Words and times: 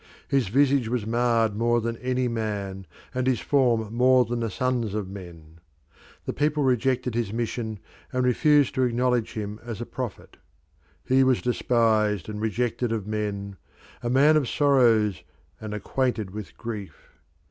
"His 0.27 0.47
visage 0.47 0.87
was 0.89 1.05
marred 1.05 1.55
more 1.55 1.79
than 1.79 1.95
any 1.97 2.27
man, 2.27 2.87
and 3.13 3.27
his 3.27 3.39
form 3.39 3.93
more 3.93 4.25
than 4.25 4.39
the 4.39 4.49
sons 4.49 4.95
of 4.95 5.07
men." 5.07 5.59
The 6.25 6.33
people 6.33 6.63
rejected 6.63 7.13
his 7.13 7.31
mission 7.31 7.77
and 8.11 8.25
refused 8.25 8.73
to 8.73 8.81
acknowledge 8.83 9.33
him 9.33 9.59
as 9.63 9.79
a 9.79 9.85
prophet. 9.85 10.37
"He 11.05 11.23
was 11.23 11.39
despised 11.43 12.27
and 12.27 12.41
rejected 12.41 12.91
of 12.91 13.05
men, 13.05 13.57
a 14.01 14.09
man 14.09 14.37
of 14.37 14.49
sorrows 14.49 15.21
and 15.59 15.71
acquainted 15.71 16.31
with 16.31 16.57
grief." 16.57 17.09